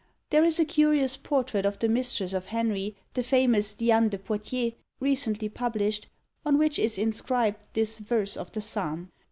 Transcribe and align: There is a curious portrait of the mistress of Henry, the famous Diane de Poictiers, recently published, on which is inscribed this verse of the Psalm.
There 0.31 0.43
is 0.43 0.59
a 0.59 0.65
curious 0.65 1.15
portrait 1.15 1.63
of 1.63 1.77
the 1.77 1.87
mistress 1.87 2.33
of 2.33 2.47
Henry, 2.47 2.95
the 3.13 3.21
famous 3.21 3.75
Diane 3.75 4.09
de 4.09 4.17
Poictiers, 4.17 4.73
recently 4.99 5.47
published, 5.47 6.09
on 6.43 6.57
which 6.57 6.79
is 6.79 6.97
inscribed 6.97 7.67
this 7.73 7.99
verse 7.99 8.35
of 8.35 8.51
the 8.51 8.63
Psalm. 8.63 9.11